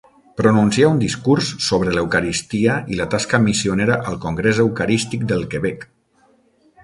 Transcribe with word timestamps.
Pronuncià 0.39 0.87
un 0.93 1.01
discurs 1.01 1.49
sobre 1.65 1.93
l'Eucaristia 1.97 2.77
i 2.95 2.97
la 3.01 3.07
tasca 3.13 3.41
missionera 3.43 3.99
al 4.13 4.19
Congrés 4.23 4.61
Eucarístic 4.65 5.27
del 5.33 5.45
Quebec. 5.55 5.85